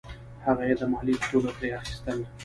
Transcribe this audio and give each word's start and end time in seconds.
هغه 0.45 0.63
یې 0.69 0.75
د 0.79 0.83
مالیې 0.91 1.15
په 1.21 1.27
توګه 1.31 1.49
ترې 1.57 1.69
اخیستل. 1.79 2.17